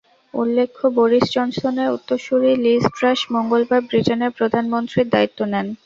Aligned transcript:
উল্লেখ্য, 0.33 0.83
বরিস 0.97 1.25
জনসনের 1.35 1.93
উত্তরসূরী 1.95 2.51
লিজ 2.63 2.83
ট্রাস 2.97 3.19
মঙ্গলবার 3.35 3.81
ব্রিটেনের 3.89 4.35
প্রধানমন্ত্রীর 4.37 5.07
দায়িত্ব 5.13 5.39
নেন। 5.51 5.67